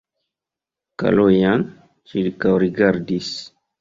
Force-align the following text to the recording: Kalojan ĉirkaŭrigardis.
Kalojan 1.03 1.67
ĉirkaŭrigardis. 2.15 3.31